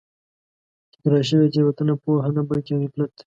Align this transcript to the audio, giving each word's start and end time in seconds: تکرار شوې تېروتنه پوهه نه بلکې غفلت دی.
تکرار 0.93 1.23
شوې 1.29 1.47
تېروتنه 1.53 1.93
پوهه 2.03 2.29
نه 2.35 2.41
بلکې 2.49 2.79
غفلت 2.81 3.11
دی. 3.17 3.23